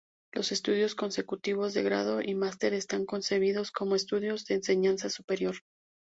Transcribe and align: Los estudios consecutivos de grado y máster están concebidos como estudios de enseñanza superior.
Los 0.31 0.51
estudios 0.51 0.95
consecutivos 0.95 1.75
de 1.75 1.83
grado 1.83 2.23
y 2.23 2.33
máster 2.33 2.73
están 2.73 3.05
concebidos 3.05 3.69
como 3.71 3.93
estudios 3.93 4.45
de 4.45 4.55
enseñanza 4.55 5.11
superior. 5.11 5.57